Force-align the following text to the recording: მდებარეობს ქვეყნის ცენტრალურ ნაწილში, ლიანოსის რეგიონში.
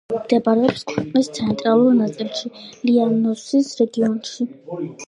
მდებარეობს 0.13 0.83
ქვეყნის 0.91 1.29
ცენტრალურ 1.39 1.95
ნაწილში, 2.01 2.53
ლიანოსის 2.89 3.75
რეგიონში. 3.85 4.53